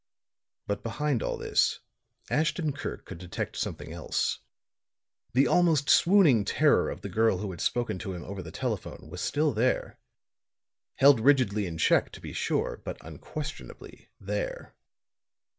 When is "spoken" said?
7.61-7.99